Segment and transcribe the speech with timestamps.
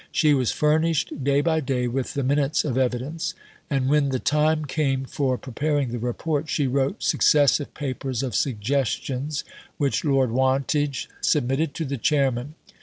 [0.11, 3.35] She was furnished day by day with the minutes of evidence;
[3.69, 9.43] and when the time came for preparing the Report, she wrote successive papers of suggestions,
[9.77, 12.55] which Lord Wantage submitted to the Chairman.